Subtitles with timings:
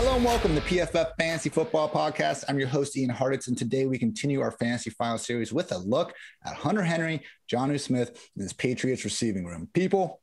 [0.00, 2.44] Hello and welcome to the PFF Fantasy Football Podcast.
[2.48, 5.76] I'm your host, Ian Hartitz, and today we continue our Fantasy File series with a
[5.76, 7.20] look at Hunter Henry,
[7.52, 9.68] Jonnu Smith, and his Patriots receiving room.
[9.74, 10.22] People,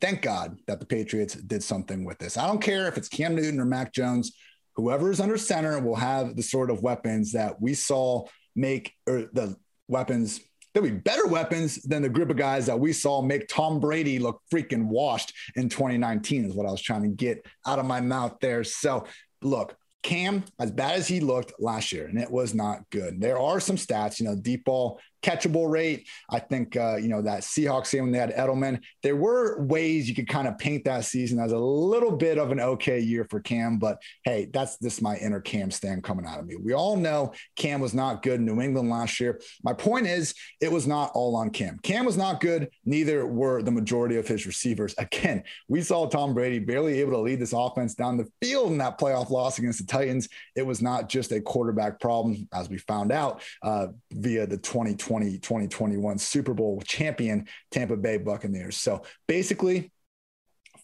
[0.00, 2.36] thank God that the Patriots did something with this.
[2.36, 4.36] I don't care if it's Cam Newton or Mac Jones,
[4.76, 8.24] whoever is under center will have the sort of weapons that we saw
[8.54, 9.56] make, or the
[9.88, 10.38] weapons
[10.72, 14.18] there'll be better weapons than the group of guys that we saw make Tom Brady
[14.18, 18.00] look freaking washed in 2019, is what I was trying to get out of my
[18.00, 18.64] mouth there.
[18.64, 19.04] So,
[19.42, 23.20] look, Cam, as bad as he looked last year, and it was not good.
[23.20, 26.06] There are some stats, you know, deep ball catchable rate.
[26.30, 30.08] I think, uh, you know, that Seahawks game when they had Edelman, there were ways
[30.08, 33.26] you could kind of paint that season as a little bit of an okay year
[33.28, 33.78] for Cam.
[33.78, 36.56] But hey, that's this my inner Cam stand coming out of me.
[36.56, 39.40] We all know Cam was not good in New England last year.
[39.62, 41.78] My point is, it was not all on Cam.
[41.82, 42.68] Cam was not good.
[42.84, 44.94] Neither were the majority of his receivers.
[44.98, 48.78] Again, we saw Tom Brady barely able to lead this offense down the field in
[48.78, 50.28] that playoff loss against the Titans.
[50.54, 55.07] It was not just a quarterback problem, as we found out uh, via the 2020
[55.08, 58.76] 2020 2021 Super Bowl champion Tampa Bay Buccaneers.
[58.76, 59.90] So basically,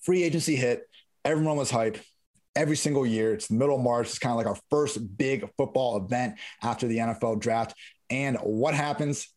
[0.03, 0.89] free agency hit.
[1.25, 1.99] Everyone was hype
[2.57, 3.35] every single year.
[3.35, 4.09] It's the middle of March.
[4.09, 7.75] It's kind of like our first big football event after the NFL draft.
[8.09, 9.29] And what happens?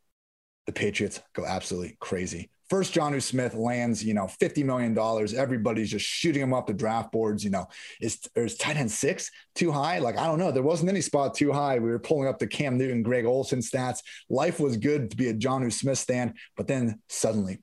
[0.68, 2.50] The Patriots go absolutely crazy.
[2.70, 4.98] First, Jonnu Smith lands, you know, $50 million.
[5.38, 7.44] Everybody's just shooting him up the draft boards.
[7.44, 7.68] You know,
[8.02, 10.00] is, is tight end six too high?
[10.00, 10.52] Like, I don't know.
[10.52, 11.80] There wasn't any spot too high.
[11.80, 14.00] We were pulling up the Cam Newton, Greg Olsen stats.
[14.30, 16.34] Life was good to be a Jonnu Smith stand.
[16.58, 17.60] But then suddenly,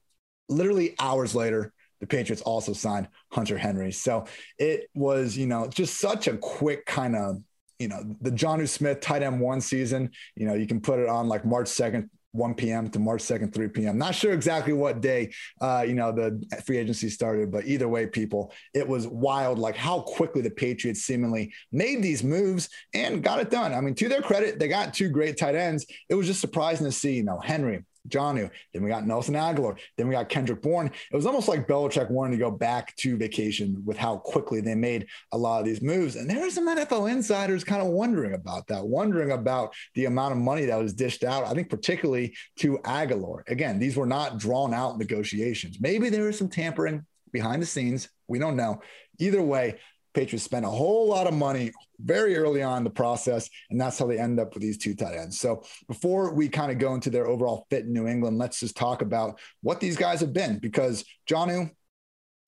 [0.49, 3.93] literally hours later, the Patriots also signed Hunter Henry.
[3.93, 4.27] So
[4.59, 7.43] it was, you know, just such a quick kind of
[7.79, 11.09] you know, the Jonnu Smith tight end one season, you know, you can put it
[11.09, 12.91] on like March 2nd, 1 p.m.
[12.91, 13.97] to March 2nd, 3 p.m.
[13.97, 18.07] Not sure exactly what day, uh, you know, the free agency started, but either way,
[18.07, 23.39] people, it was wild, like how quickly the Patriots seemingly made these moves and got
[23.39, 23.73] it done.
[23.73, 25.87] I mean, to their credit, they got two great tight ends.
[26.09, 28.51] It was just surprising to see, you know, Henry, Jonnu.
[28.73, 29.79] Then we got Nelson Agholor.
[29.97, 30.87] Then we got Kendrick Bourne.
[30.87, 34.75] It was almost like Belichick wanting to go back to vacation with how quickly they
[34.75, 36.17] made a lot of these moves.
[36.17, 40.33] And there are some NFL insiders kind of wondering about that, wondering about the amount
[40.33, 41.47] of money that was dished out.
[41.47, 43.49] I think particularly to Agholor.
[43.49, 45.79] Again, these were not drawn out negotiations.
[45.81, 48.09] Maybe there was some tampering behind the scenes.
[48.29, 48.81] We don't know.
[49.19, 49.79] Either way,
[50.15, 53.99] Patriots spent a whole lot of money very early on in the process, and that's
[53.99, 55.39] how they end up with these two tight ends.
[55.39, 58.77] So before we kind of go into their overall fit in New England, let's just
[58.77, 61.71] talk about what these guys have been because Jonnu,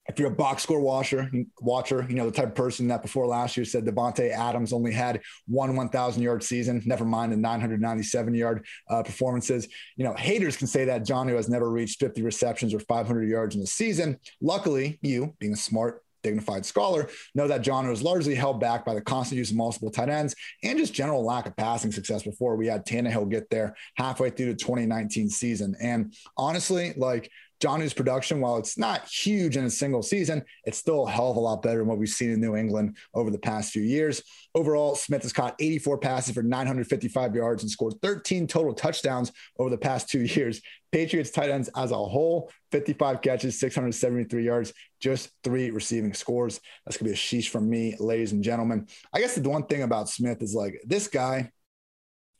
[0.09, 1.29] if you're a box score watcher,
[1.61, 4.93] watcher, you know the type of person that before last year said Davante Adams only
[4.93, 6.81] had one 1,000 yard season.
[6.87, 9.67] Never mind the 997 yard uh, performances.
[9.97, 13.57] You know haters can say that Jonnu has never reached 50 receptions or 500 yards
[13.57, 14.19] in the season.
[14.41, 18.95] Luckily, you being a smart dignified scholar, know that John was largely held back by
[18.95, 22.57] the constant use of multiple tight ends and just general lack of passing success before
[22.57, 25.77] we had Tannehill get there halfway through the 2019 season.
[25.81, 27.31] And honestly, like
[27.61, 31.37] Jonnu's production, while it's not huge in a single season, it's still a hell of
[31.37, 34.23] a lot better than what we've seen in New England over the past few years.
[34.55, 39.71] Overall, Smith has caught 84 passes for 955 yards and scored 13 total touchdowns over
[39.71, 40.61] the past two years.
[40.93, 46.61] Patriots tight ends as a whole, 55 catches, 673 yards, just three receiving scores.
[46.85, 48.87] That's going to be a sheesh from me, ladies and gentlemen.
[49.13, 51.51] I guess the one thing about Smith is like this guy,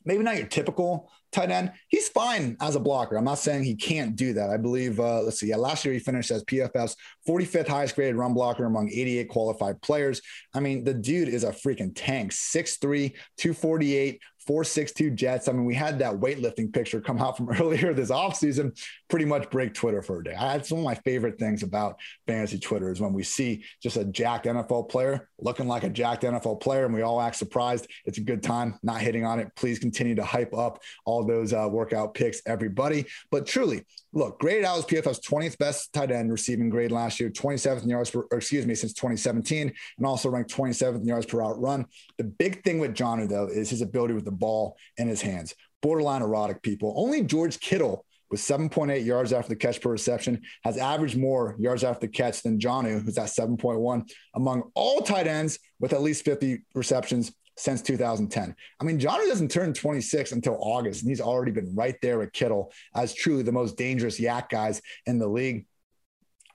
[0.05, 1.71] maybe not your typical tight end.
[1.87, 3.15] He's fine as a blocker.
[3.15, 4.49] I'm not saying he can't do that.
[4.49, 6.95] I believe, uh, let's see, yeah, last year he finished as PFF's
[7.27, 10.21] 45th highest graded run blocker among 88 qualified players.
[10.53, 15.47] I mean, the dude is a freaking tank, 6'3, 248, 462 Jets.
[15.47, 18.77] I mean, we had that weightlifting picture come out from earlier this offseason,
[19.09, 20.35] pretty much break Twitter for a day.
[20.39, 24.05] That's one of my favorite things about fantasy Twitter is when we see just a
[24.05, 27.87] jacked NFL player looking like a jacked NFL player and we all act surprised.
[28.05, 29.51] It's a good time, not hitting on it.
[29.55, 33.05] Please continue to hype up all those uh, workout picks, everybody.
[33.29, 37.29] But truly, look, graded out as PFF's 20th best tight end receiving grade last year,
[37.29, 41.39] 27th in yards per, excuse me, since 2017, and also ranked 27th in yards per
[41.39, 41.85] route run.
[42.17, 45.53] The big thing with Jonnu, though, is his ability with the ball in his hands.
[45.81, 46.93] Borderline erotic people.
[46.97, 51.83] Only George Kittle with 7.8 yards after the catch per reception, has averaged more yards
[51.83, 56.25] after the catch than Jonnu, who's at 7.1 among all tight ends with at least
[56.25, 58.55] 50 receptions since 2010.
[58.79, 62.31] I mean, Jonnu doesn't turn 26 until August, and he's already been right there with
[62.31, 65.65] Kittle as truly the most dangerous yak guys in the league.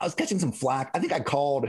[0.00, 0.90] I was catching some flack.
[0.94, 1.68] I think I called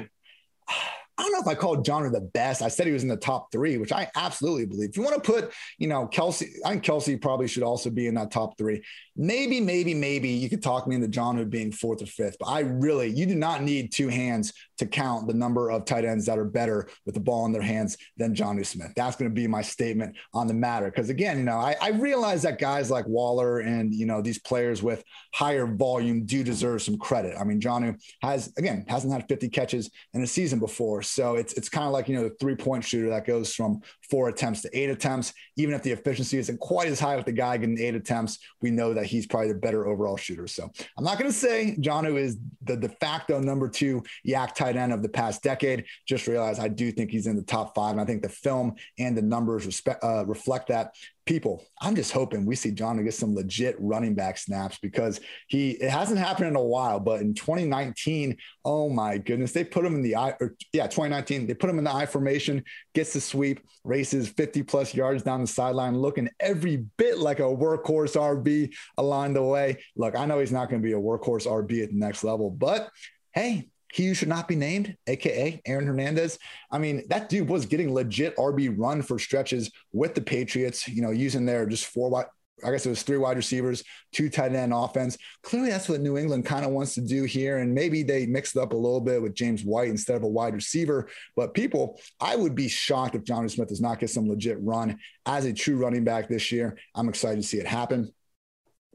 [1.18, 2.62] I don't know if I called Jonnu the best.
[2.62, 4.90] I said he was in the top three, which I absolutely believe.
[4.90, 8.08] If you want to put, you know, Kelsey, I think Kelsey probably should also be
[8.08, 8.84] in that top three.
[9.16, 12.62] Maybe, maybe, maybe you could talk me into Jonnu being fourth or fifth, but I
[12.62, 16.40] really, you do not need two hands to count the number of tight ends that
[16.40, 18.92] are better with the ball in their hands than Jonnu Smith.
[18.96, 20.88] That's going to be my statement on the matter.
[20.88, 24.40] Because again, you know, I, I realize that guys like Waller and, you know, these
[24.40, 27.36] players with higher volume do deserve some credit.
[27.40, 31.03] I mean, Jonnu has, again, hasn't had 50 catches in a season before.
[31.04, 33.82] So it's, it's kind of like, you know, the three point shooter that goes from
[34.10, 35.34] four attempts to eight attempts.
[35.58, 38.72] Even if the efficiency isn't quite as high with the guy getting eight attempts, we
[38.72, 40.48] know that he's probably the better overall shooter.
[40.48, 44.76] So I'm not going to say Jonnu is the de facto number two yak tight
[44.76, 45.86] end of the past decade.
[46.08, 47.92] Just realize I do think he's in the top five.
[47.92, 52.12] And I think the film and the numbers respect, uh, reflect that people, I'm just
[52.12, 56.20] hoping we see John to get some legit running back snaps because he it hasn't
[56.20, 60.16] happened in a while, but in 2019, oh my goodness, they put him in the
[60.16, 64.30] eye or yeah, 2019, they put him in the I formation, gets the sweep, races
[64.30, 69.44] 50 plus yards down the sideline, looking every bit like a workhorse RB along the
[69.44, 69.78] way.
[69.96, 72.50] Look, I know he's not going to be a workhorse RB at the next level,
[72.50, 72.90] but
[73.34, 76.40] hey, he should not be named, aka Aaron Hernandez.
[76.72, 81.04] I mean, that dude was getting legit RB run for stretches with the Patriots, you
[81.04, 82.26] know, using their just four wide.
[82.66, 85.18] I guess it was three wide receivers, two tight end offense.
[85.44, 87.60] Clearly, that's what New England kind of wants to do here.
[87.60, 90.28] And maybe they mixed it up a little bit with James White instead of a
[90.28, 91.08] wide receiver.
[91.36, 94.98] But people, I would be shocked if Jonnu Smith does not get some legit run
[95.26, 96.78] as a true running back this year.
[96.96, 98.12] I'm excited to see it happen.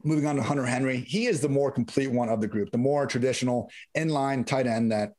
[0.03, 2.77] Moving on to Hunter Henry, he is the more complete one of the group, the
[2.77, 5.13] more traditional inline tight end that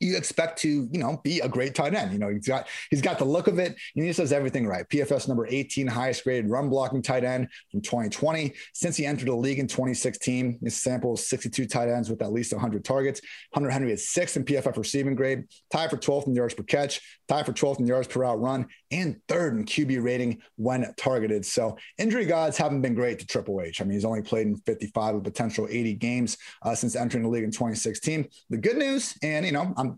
[0.00, 2.12] you expect to, you know, be a great tight end.
[2.12, 3.76] You know, he's got he's got the look of it.
[3.94, 4.88] And he just does everything right.
[4.88, 8.52] PFF's number 18, highest graded run blocking tight end from 2020.
[8.72, 12.32] Since he entered the league in 2016, his sample is 62 tight ends with at
[12.32, 13.20] least 100 targets.
[13.52, 17.00] Hunter Henry is sixth in PFF receiving grade, tied for 12th in yards per catch,
[17.28, 21.44] tied for 12th in yards per route run, and third in QB rating when targeted.
[21.44, 23.80] So injury gods haven't been great to Triple H.
[23.80, 27.28] I mean, he's only played in 55 of potential 80 games uh, since entering the
[27.28, 28.28] league in 2016.
[28.48, 29.89] The good news, and you know, I'm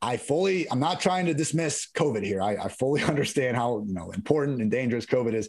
[0.00, 2.40] I fully, I'm not trying to dismiss COVID here.
[2.40, 5.48] I, I fully understand how you know important and dangerous COVID is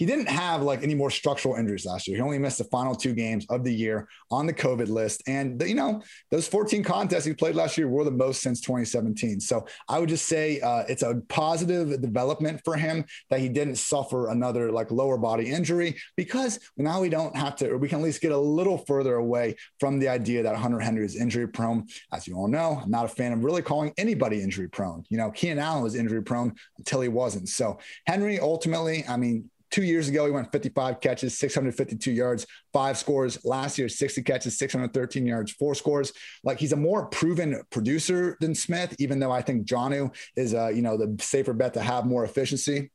[0.00, 2.16] he didn't have like any more structural injuries last year.
[2.16, 5.22] He only missed the final two games of the year on the COVID list.
[5.26, 6.00] And, you know,
[6.30, 9.40] those 14 contests he played last year were the most since 2017.
[9.40, 13.76] So I would just say uh, it's a positive development for him that he didn't
[13.76, 17.98] suffer another like lower body injury because now we don't have to, or we can
[17.98, 21.46] at least get a little further away from the idea that Hunter Henry is injury
[21.46, 21.86] prone.
[22.10, 25.04] As you all know, I'm not a fan of really calling anybody injury prone.
[25.10, 27.50] You know, Keenan Allen was injury prone until he wasn't.
[27.50, 32.98] So Henry ultimately, I mean, Two years ago, he went 55 catches, 652 yards, five
[32.98, 33.44] scores.
[33.44, 36.12] Last year, 60 catches, 613 yards, four scores.
[36.42, 40.68] Like he's a more proven producer than Smith, even though I think Jonnu is, uh,
[40.68, 42.90] you know, the safer bet to have more efficiency.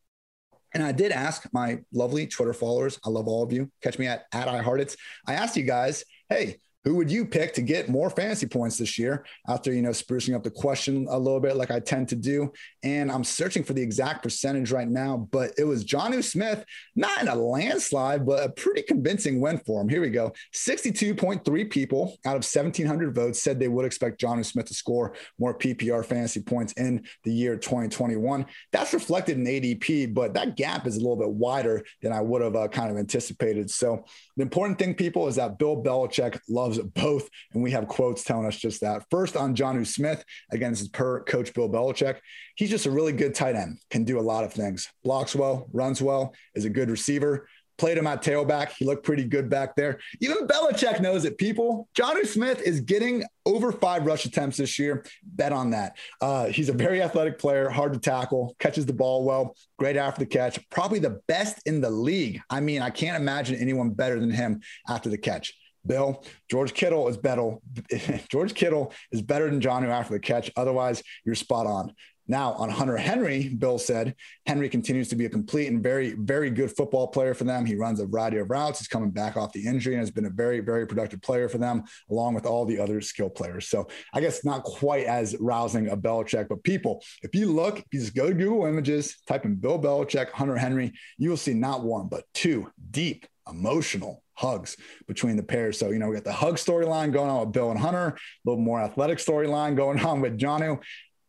[0.73, 3.71] And I did ask my lovely Twitter followers, I love all of you.
[3.81, 4.97] Catch me at, at IanHartitz.
[5.25, 8.97] I asked you guys, hey, who would you pick to get more fantasy points this
[8.97, 12.15] year after you know sprucing up the question a little bit like i tend to
[12.15, 12.51] do?
[12.83, 16.63] And i'm searching for the exact percentage right now but it was Jonnu Smith
[16.95, 19.89] not in a landslide but a pretty convincing win for him.
[19.89, 20.33] Here we go.
[20.53, 25.57] 62.3 people out of 1700 votes said they would expect Jonnu Smith to score more
[25.57, 30.95] ppr fantasy points in the year 2021 that's reflected in adp but that gap is
[30.97, 33.69] a little bit wider than i would have uh, kind of anticipated.
[33.69, 34.03] So
[34.35, 37.29] the important thing people is that bill belichick loves both.
[37.53, 39.03] And we have quotes telling us just that.
[39.09, 42.17] First on Jonnu Smith, again, this is per coach Bill Belichick.
[42.55, 44.89] He's just a really good tight end, can do a lot of things.
[45.03, 47.47] Blocks well, runs well, is a good receiver.
[47.77, 48.71] Played him at tailback.
[48.77, 49.99] He looked pretty good back there.
[50.21, 51.89] Even Belichick knows it, people.
[51.93, 55.05] Jonnu Smith is getting over five rush attempts this year.
[55.23, 55.97] Bet on that.
[56.21, 60.19] Uh, he's a very athletic player, hard to tackle, catches the ball well, great after
[60.19, 62.39] the catch, probably the best in the league.
[62.49, 65.53] I mean, I can't imagine anyone better than him after the catch.
[65.85, 67.57] Bill, George Kittle is better.
[68.29, 70.51] George Kittle is better than Jonnu after the catch.
[70.55, 71.93] Otherwise, you're spot on.
[72.27, 74.15] Now, on Hunter Henry, Bill said
[74.47, 77.65] Henry continues to be a complete and very, very good football player for them.
[77.65, 78.79] He runs a variety of routes.
[78.79, 81.59] He's coming back off the injury and has been a very, very productive player for
[81.59, 83.67] them, along with all the other skill players.
[83.67, 87.85] So I guess not quite as rousing a Belichick, but people, if you look, if
[87.91, 91.53] you just go to Google Images, type in Bill Belichick, Hunter Henry, you will see
[91.53, 95.79] not one, but two deep, emotional hugs between the pairs.
[95.79, 98.15] So, you know, we got the hug storyline going on with Bill and Hunter, a
[98.49, 100.81] little more athletic storyline going on with Jonnu.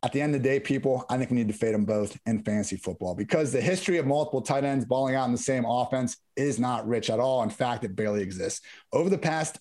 [0.03, 2.17] At the end of the day, people, I think we need to fade them both
[2.27, 5.65] in fantasy football because the history of multiple tight ends balling out in the same
[5.65, 7.43] offense is not rich at all.
[7.43, 8.61] In fact, it barely exists.
[8.93, 9.59] Over the past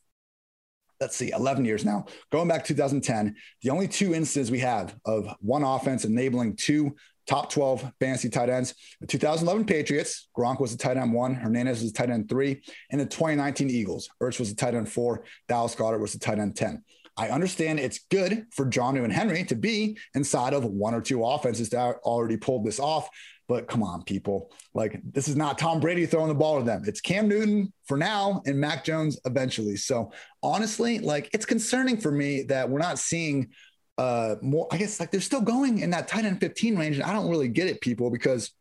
[1.01, 5.27] let's see, 11 years now, going back 2010, the only two instances we have of
[5.39, 6.95] one offense enabling two
[7.27, 8.75] top 12 fantasy tight ends.
[9.01, 12.61] The 2011 Patriots, Gronk was the tight end one, Hernandez was the tight end three,
[12.91, 16.39] and the 2019 Eagles, Ertz was the tight end four, Dallas Goedert was the tight
[16.39, 16.83] end 10.
[17.17, 21.23] I understand it's good for Jonnu and Henry to be inside of one or two
[21.23, 23.09] offenses that already pulled this off.
[23.47, 24.51] But come on, people.
[24.73, 26.83] Like, this is not Tom Brady throwing the ball to them.
[26.85, 29.75] It's Cam Newton for now and Mac Jones eventually.
[29.77, 33.49] So, honestly, like, it's concerning for me that we're not seeing
[33.97, 34.67] uh more.
[34.71, 36.97] I guess, like, they're still going in that tight end 15 range.
[36.97, 38.51] And I don't really get it, people, because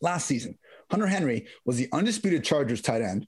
[0.00, 0.58] last season,
[0.90, 3.26] Hunter Henry was the undisputed Chargers tight end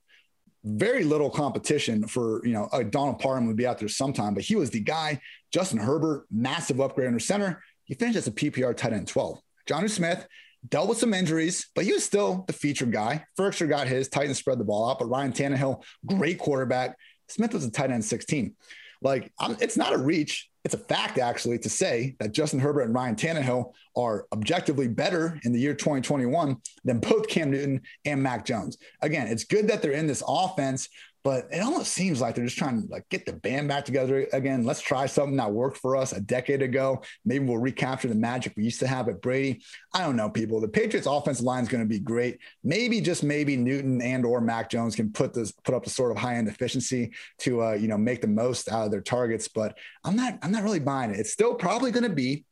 [0.64, 4.43] very little competition for, you know, uh, Donald Parham would be out there sometime, but
[4.43, 5.21] he was the guy.
[5.53, 7.62] Justin Herbert, massive upgrade under center.
[7.85, 9.38] He finished as a PPR tight end 12.
[9.69, 10.26] Jonnu Smith
[10.67, 13.25] dealt with some injuries, but he was still the featured guy.
[13.38, 16.97] Firkser got his, Titans spread the ball out, but Ryan Tannehill, great quarterback.
[17.29, 18.55] Smith was a tight end 16.
[19.04, 22.82] Like, I'm, it's not a reach it's a fact actually to say that Justin Herbert
[22.82, 28.23] and Ryan Tannehill are objectively better in the year 2021 than both Cam Newton and
[28.23, 28.78] Mac Jones.
[29.02, 30.88] Again, it's good that they're in this offense,
[31.25, 34.28] but it almost seems like they're just trying to like get the band back together
[34.35, 34.64] again.
[34.64, 37.02] Let's try something that worked for us a decade ago.
[37.25, 39.62] Maybe we'll recapture the magic we used to have at Brady.
[39.95, 40.61] I don't know, people.
[40.61, 42.38] The Patriots offensive line is going to be great.
[42.62, 46.11] Maybe just maybe Newton and or Mac Jones can put this put up the sort
[46.11, 49.49] of high end efficiency to uh, you know make the most out of their targets.
[49.49, 51.19] But I'm not I'm not really buying it.
[51.19, 52.45] It's still probably going to be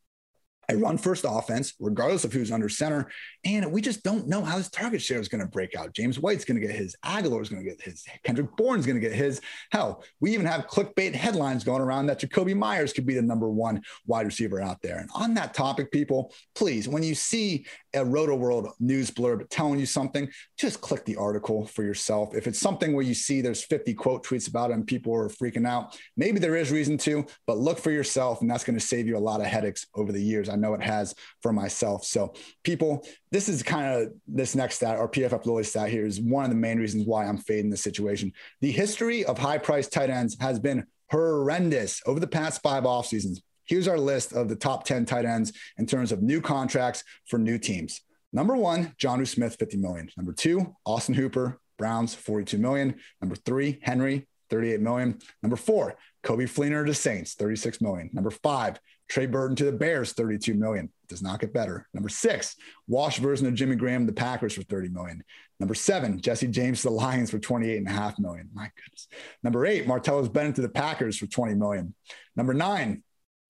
[0.74, 3.10] run first offense, regardless of who's under center.
[3.44, 5.92] And we just don't know how this target share is going to break out.
[5.92, 9.00] James White's going to get his, Agholor is going to get his, Kendrick Bourne's going
[9.00, 9.40] to get his.
[9.70, 13.48] Hell, we even have clickbait headlines going around that Jakobi Meyers could be the number
[13.48, 14.98] one wide receiver out there.
[14.98, 19.86] And on that topic, people, please, when you see a Rotoworld news blurb telling you
[19.86, 22.34] something, just click the article for yourself.
[22.34, 25.28] If it's something where you see there's 50 quote tweets about it and people are
[25.28, 28.84] freaking out, maybe there is reason to, but look for yourself, and that's going to
[28.84, 30.48] save you a lot of headaches over the years.
[30.48, 32.04] I know it has for myself.
[32.04, 32.34] So,
[32.64, 36.44] people, this is kind of this next stat, or PFF Lily stat here, is one
[36.44, 38.32] of the main reasons why I'm fading this situation.
[38.60, 43.06] The history of high priced tight ends has been horrendous over the past five off
[43.06, 43.42] seasons.
[43.72, 47.38] Here's our list of the top 10 tight ends in terms of new contracts for
[47.38, 48.02] new teams.
[48.30, 50.10] Number one, Jonnu Smith, 50 million.
[50.14, 52.96] Number two, Austin Hooper, Browns, 42 million.
[53.22, 55.18] Number three, Henry, 38 million.
[55.42, 58.10] Number four, Coby Fleener to the Saints, 36 million.
[58.12, 60.92] Number five, Trey Burton to the Bears, 32 million.
[61.08, 61.88] Does not get better.
[61.94, 65.24] Number six, wash version of Jimmy Graham, the Packers for 30 million.
[65.60, 68.50] Number seven, Jesse James to the Lions for 28 and a half million.
[68.52, 69.08] My goodness.
[69.42, 71.94] Number eight, Martellus Bennett to the Packers for 20 million.
[72.36, 73.02] Number nine,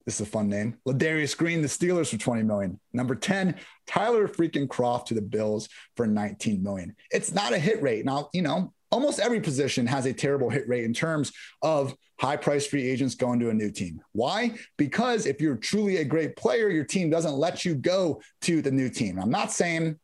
[0.05, 0.77] this is a fun name.
[0.87, 2.81] Ladarius Green, the Steelers for 20 million.
[2.93, 3.57] Number 10,
[3.87, 6.95] Tyler freaking Kroft to the Bills for 19 million.
[7.11, 8.05] It's not a hit rate.
[8.05, 11.33] Now, you know, almost every position has a terrible hit rate in terms
[11.63, 14.01] of high price free agents going to a new team.
[14.13, 14.55] Why?
[14.77, 18.71] Because if you're truly a great player, your team doesn't let you go to the
[18.71, 19.19] new team.
[19.19, 19.99] I'm not saying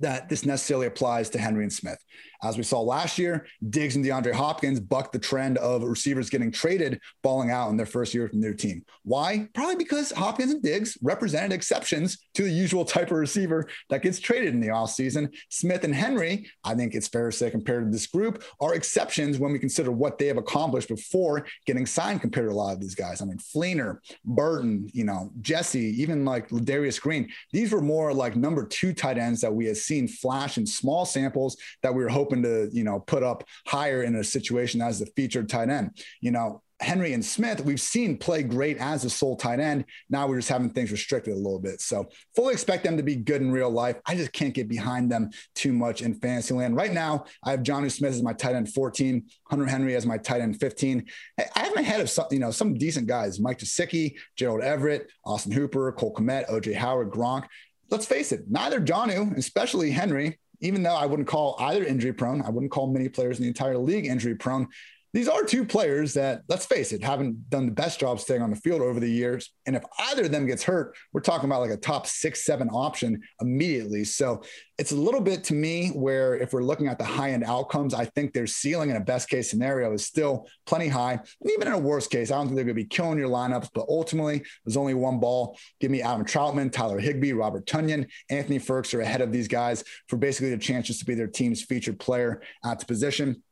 [0.00, 1.98] that this necessarily applies to Henry and Smith.
[2.44, 6.52] As we saw last year, Diggs and DeAndre Hopkins bucked the trend of receivers getting
[6.52, 8.84] traded, falling out in their first year from their team.
[9.02, 9.48] Why?
[9.54, 14.20] Probably because Hopkins and Diggs represented exceptions to the usual type of receiver that gets
[14.20, 15.34] traded in the offseason.
[15.48, 19.38] Smith and Henry, I think it's fair to say, compared to this group, are exceptions
[19.38, 22.80] when we consider what they have accomplished before getting signed compared to a lot of
[22.80, 23.22] these guys.
[23.22, 28.36] I mean, Fleener, Burton, you know, Jesse, even like Darius Green, these were more like
[28.36, 32.10] number two tight ends that we had seen flash in small samples that we were
[32.10, 35.90] hoping to, you know, put up higher in a situation as the featured tight end.
[36.20, 39.84] You know, Henry and Smith, we've seen play great as a sole tight end.
[40.10, 41.80] Now we're just having things restricted a little bit.
[41.80, 43.96] So fully expect them to be good in real life.
[44.06, 46.76] I just can't get behind them too much in fantasy land.
[46.76, 50.18] Right now, I have Jonnu Smith as my tight end 14, Hunter Henry as my
[50.18, 51.06] tight end 15.
[51.38, 55.10] I have my head of some, you know, some decent guys, Mike Gesicki, Gerald Everett,
[55.24, 57.46] Austin Hooper, Cole Kmet, OJ Howard, Gronk.
[57.90, 62.40] Let's face it, neither Jonnu, especially Henry, even though I wouldn't call either injury prone,
[62.40, 64.66] I wouldn't call many players in the entire league injury prone.
[65.14, 68.50] These are two players that, let's face it, haven't done the best job staying on
[68.50, 69.52] the field over the years.
[69.64, 72.68] And if either of them gets hurt, we're talking about like a top six, seven
[72.68, 74.02] option immediately.
[74.02, 74.42] So
[74.76, 77.94] it's a little bit to me where if we're looking at the high end outcomes,
[77.94, 81.12] I think their ceiling in a best case scenario is still plenty high.
[81.12, 83.28] And even in a worst case, I don't think they're going to be killing your
[83.28, 85.56] lineups, but ultimately there's only one ball.
[85.80, 90.16] Give me Adam Trautman, Tyler Higbee, Robert Tonyan, Anthony Firkser ahead of these guys for
[90.16, 93.44] basically the chances to be their team's featured player at the position.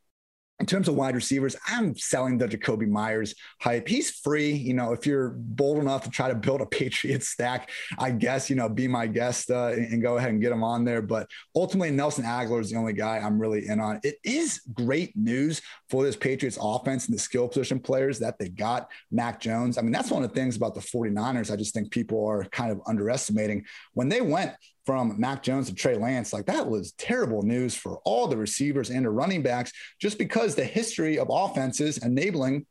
[0.62, 3.88] In terms of wide receivers, I'm selling the Jakobi Meyers hype.
[3.88, 4.52] He's free.
[4.52, 8.48] You know, if you're bold enough to try to build a Patriot stack, I guess,
[8.48, 11.02] you know, be my guest uh, and, and, go ahead and get him on there.
[11.02, 13.98] But ultimately, Nelson Agholor is the only guy I'm really in on.
[14.04, 18.48] It is great news for this Patriots offense and the skill position players that they
[18.48, 18.88] got.
[19.10, 19.78] Mac Jones.
[19.78, 22.44] I mean, that's one of the things about the 49ers I just think people are
[22.44, 23.64] kind of underestimating.
[23.94, 24.52] When they went
[24.84, 28.90] from Mac Jones to Trey Lance, like that was terrible news for all the receivers
[28.90, 32.66] and the running backs, just because the history of offenses enabling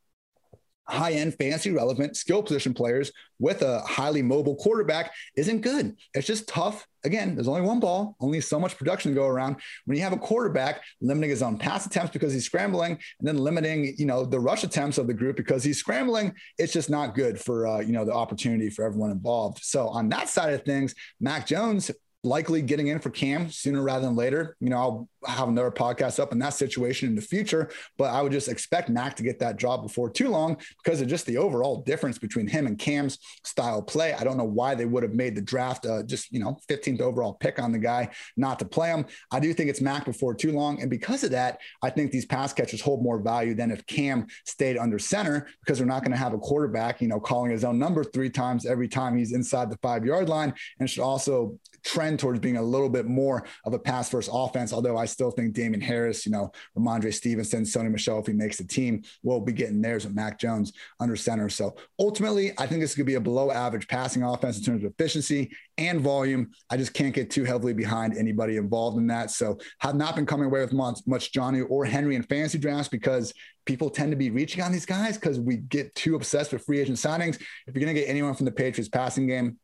[0.92, 5.96] high end, fancy, relevant skill position players with a highly mobile quarterback isn't good.
[6.14, 6.86] It's just tough.
[7.04, 9.56] Again, there's only one ball, only so much production to go around.
[9.86, 13.38] When you have a quarterback limiting his own pass attempts because he's scrambling, and then
[13.38, 17.16] limiting, you know, the rush attempts of the group because he's scrambling, it's just not
[17.16, 19.64] good for uh, you know the opportunity for everyone involved.
[19.64, 21.90] So on that side of things, Mac Jones
[22.24, 24.56] likely getting in for Cam sooner rather than later.
[24.60, 24.78] You know,
[25.26, 28.48] I'll have another podcast up in that situation in the future, but I would just
[28.48, 32.20] expect Mac to get that job before too long because of just the overall difference
[32.20, 34.14] between him and Cam's style play.
[34.14, 37.02] I don't know why they would have made the draft uh, just, you know, 15th
[37.02, 39.06] overall pick on the guy not to play him.
[39.32, 40.80] I do think it's Mac before too long.
[40.80, 44.28] And because of that, I think these pass catchers hold more value than if Cam
[44.46, 47.64] stayed under center because we're not going to have a quarterback, you know, calling his
[47.64, 51.58] own number three times every time he's inside the five yard line and should also
[51.84, 54.74] trend towards being a little bit more of a pass first offense.
[54.74, 58.58] Although I still think Damien Harris, you know, Rhamondre Stevenson, Sony Michel, if he makes
[58.58, 61.50] the team, will be getting theirs with Mac Jones under center.
[61.50, 64.92] So ultimately, I think this could be a below average passing offense in terms of
[64.92, 66.52] efficiency and volume.
[66.70, 69.32] I just can't get too heavily behind anybody involved in that.
[69.32, 73.34] So have not been coming away with much, Jonnu or Henry in fantasy drafts because
[73.66, 76.80] people tend to be reaching on these guys because we get too obsessed with free
[76.80, 77.36] agent signings.
[77.36, 79.58] If you're going to get anyone from the Patriots passing game,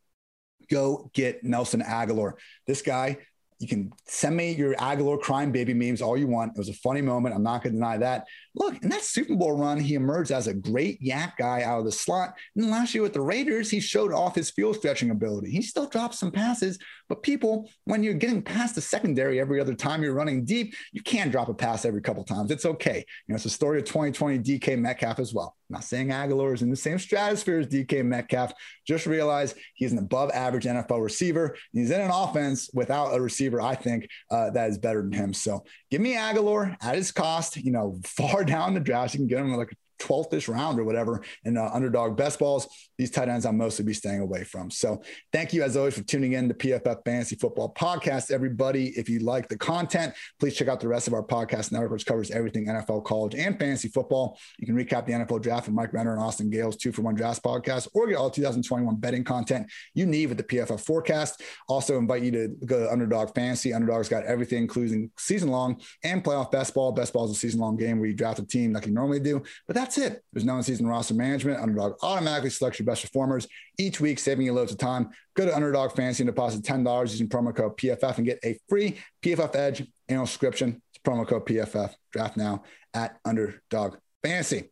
[0.69, 2.33] go get Nelson Agholor.
[2.65, 3.17] This guy,
[3.59, 6.51] you can send me your Agholor crime baby memes all you want.
[6.55, 7.33] It was a funny moment.
[7.33, 8.25] I'm not going to deny that.
[8.53, 11.85] Look, in that Super Bowl run, he emerged as a great yak guy out of
[11.85, 12.35] the slot.
[12.55, 15.51] And last year with the Raiders, he showed off his field stretching ability.
[15.51, 16.77] He still dropped some passes,
[17.09, 21.01] but people, when you're getting past the secondary every other time you're running deep, you
[21.01, 22.51] can drop a pass every couple times.
[22.51, 22.97] It's okay.
[22.97, 25.55] You know, it's a story of 2020 DK Metcalf as well.
[25.69, 28.53] I'm not saying Agholor is in the same stratosphere as DK Metcalf.
[28.85, 31.55] Just realize he's an above average NFL receiver.
[31.73, 35.33] He's in an offense without a receiver, I think, uh, that is better than him.
[35.33, 39.13] So give me Agholor at his cost, you know, far down the draft.
[39.13, 42.67] You can get him like 12th ish round or whatever in uh, underdog best balls.
[42.97, 44.71] These tight ends I'll mostly be staying away from.
[44.71, 48.31] So thank you as always for tuning in to PFF Fantasy Football Podcast.
[48.31, 51.91] Everybody, if you like the content, please check out the rest of our podcast network,
[51.91, 54.37] which covers everything NFL, college, and fantasy football.
[54.57, 57.15] You can recap the NFL draft with Mike Renner and Austin Gayle's two for one
[57.15, 61.41] draft podcast, or get all 2021 betting content you need with the PFF forecast.
[61.67, 63.73] Also invite you to go to Underdog Fantasy.
[63.73, 66.91] Underdog's got everything, including season long and playoff best ball.
[66.91, 69.19] Best ball is a season long game where you draft a team like you normally
[69.19, 70.21] do, but that's that's it.
[70.33, 71.61] There's no in-season roster management.
[71.61, 73.47] Underdog automatically selects your best performers
[73.79, 75.09] each week, saving you loads of time.
[75.33, 78.97] Go to Underdog Fantasy and deposit $10 using promo code PFF and get a free
[79.21, 80.81] PFF Edge annual subscription.
[80.89, 81.93] It's promo code PFF.
[82.11, 84.69] Draft now at Underdog Fantasy.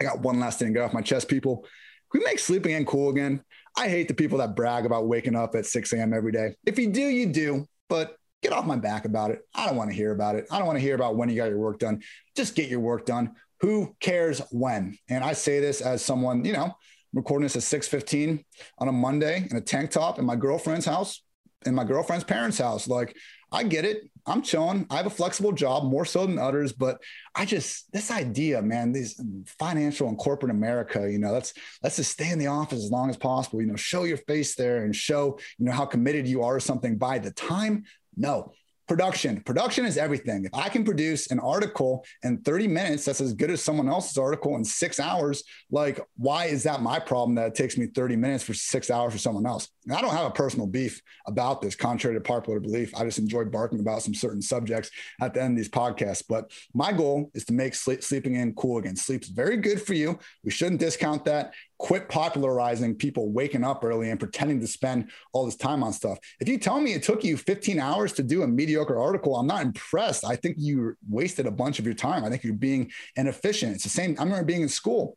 [0.00, 1.64] I got one last thing to get off my chest, people.
[2.10, 3.40] Can we make sleeping in cool again?
[3.76, 6.12] I hate the people that brag about waking up at 6 a.m.
[6.12, 6.56] every day.
[6.66, 9.42] If you do, you do, but get off my back about it.
[9.54, 10.46] I don't want to hear about it.
[10.50, 12.02] I don't want to hear about when you got your work done.
[12.34, 14.98] Just get your work done who cares when?
[15.08, 16.74] And I say this as someone, you know,
[17.12, 18.44] recording this at 6:15
[18.78, 21.22] on a Monday in a tank top in my girlfriend's house,
[21.64, 22.88] in my girlfriend's parents' house.
[22.88, 23.16] Like,
[23.52, 24.10] I get it.
[24.26, 24.86] I'm chilling.
[24.90, 27.00] I have a flexible job, more so than others, but
[27.34, 29.20] I just this idea, man, these
[29.60, 33.10] financial and corporate America, you know, let's let's just stay in the office as long
[33.10, 33.60] as possible.
[33.60, 36.60] You know, show your face there and show, you know, how committed you are to
[36.60, 37.84] something by the time.
[38.16, 38.52] No,
[38.86, 39.40] production.
[39.40, 40.44] Production is everything.
[40.44, 44.18] If I can produce an article in 30 minutes that's as good as someone else's
[44.18, 48.16] article in six hours, like, why is that my problem that it takes me 30
[48.16, 49.68] minutes for six hours for someone else?
[49.86, 52.94] And I don't have a personal beef about this, contrary to popular belief.
[52.94, 56.24] I just enjoy barking about some certain subjects at the end of these podcasts.
[56.28, 58.96] But my goal is to make sleep, sleeping in cool again.
[58.96, 60.18] Sleep's very good for you.
[60.42, 65.44] We shouldn't discount that quit popularizing people waking up early and pretending to spend all
[65.44, 66.18] this time on stuff.
[66.40, 69.46] If you tell me it took you 15 hours to do a mediocre article, I'm
[69.46, 70.24] not impressed.
[70.24, 72.24] I think you wasted a bunch of your time.
[72.24, 73.74] I think you're being inefficient.
[73.74, 74.16] It's the same.
[74.18, 75.16] I remember being in school,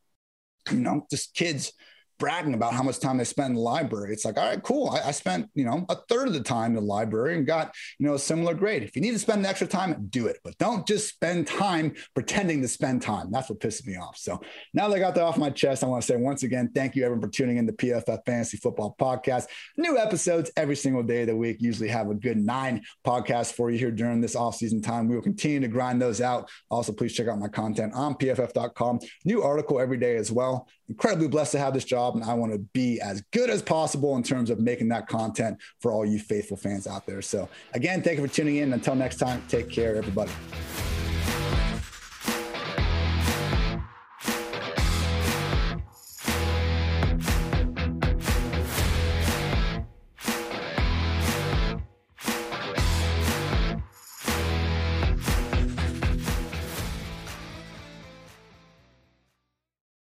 [0.72, 1.74] you know, just kids
[2.19, 4.13] bragging about how much time they spend in the library.
[4.13, 4.89] It's like, all right, cool.
[4.89, 7.73] I, I, spent, you know, a third of the time in the library and got,
[7.99, 8.84] you know, a similar grade.
[8.84, 10.38] If you need to spend the extra time, do it.
[10.43, 13.32] But don't just spend time pretending to spend time.
[13.32, 14.17] That's what pisses me off.
[14.17, 14.41] So
[14.73, 16.95] now that I got that off my chest, I want to say once again, thank
[16.95, 19.47] you everyone for tuning in to PFF Fantasy Football Podcast.
[19.77, 21.58] New episodes every single day of the week.
[21.60, 25.08] Usually have a good nine podcasts for you here during this off-season time.
[25.08, 26.49] We will continue to grind those out.
[26.69, 28.99] Also, please check out my content on pff.com.
[29.25, 30.67] New article every day as well.
[30.89, 34.15] Incredibly blessed to have this job, and I want to be as good as possible
[34.15, 37.22] in terms of making that content for all you faithful fans out there.
[37.22, 38.74] So, again, thank you for tuning in.
[38.74, 40.32] Until next time, take care, everybody.